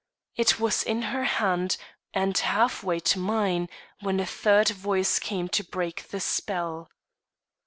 [0.35, 1.77] It was in her hand,
[2.11, 3.69] and half way to mine,
[3.99, 6.89] when a third voice came to break the spell.